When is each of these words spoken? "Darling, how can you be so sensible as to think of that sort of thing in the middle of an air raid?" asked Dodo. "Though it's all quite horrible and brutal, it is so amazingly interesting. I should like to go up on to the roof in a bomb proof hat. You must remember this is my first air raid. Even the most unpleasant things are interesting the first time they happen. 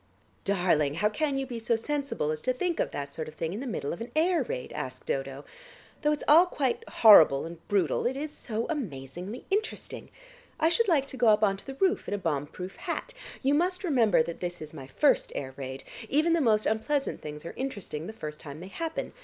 "Darling, 0.45 0.95
how 0.95 1.09
can 1.09 1.37
you 1.37 1.45
be 1.45 1.59
so 1.59 1.75
sensible 1.75 2.31
as 2.31 2.41
to 2.41 2.51
think 2.53 2.79
of 2.79 2.89
that 2.89 3.13
sort 3.13 3.27
of 3.27 3.35
thing 3.35 3.53
in 3.53 3.59
the 3.59 3.67
middle 3.67 3.93
of 3.93 4.01
an 4.01 4.09
air 4.15 4.41
raid?" 4.41 4.71
asked 4.73 5.05
Dodo. 5.05 5.45
"Though 6.01 6.11
it's 6.11 6.23
all 6.27 6.47
quite 6.47 6.83
horrible 6.89 7.45
and 7.45 7.59
brutal, 7.67 8.07
it 8.07 8.17
is 8.17 8.31
so 8.35 8.65
amazingly 8.67 9.45
interesting. 9.51 10.09
I 10.59 10.69
should 10.69 10.87
like 10.87 11.05
to 11.05 11.17
go 11.17 11.27
up 11.27 11.43
on 11.43 11.55
to 11.57 11.67
the 11.67 11.75
roof 11.75 12.07
in 12.07 12.15
a 12.15 12.17
bomb 12.17 12.47
proof 12.47 12.77
hat. 12.77 13.13
You 13.43 13.53
must 13.53 13.83
remember 13.83 14.23
this 14.23 14.59
is 14.59 14.73
my 14.73 14.87
first 14.87 15.31
air 15.35 15.53
raid. 15.55 15.83
Even 16.09 16.33
the 16.33 16.41
most 16.41 16.65
unpleasant 16.65 17.21
things 17.21 17.45
are 17.45 17.53
interesting 17.55 18.07
the 18.07 18.11
first 18.11 18.39
time 18.39 18.59
they 18.59 18.69
happen. 18.69 19.13